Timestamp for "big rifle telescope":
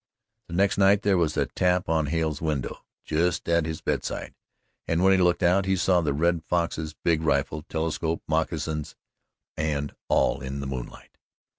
7.03-8.23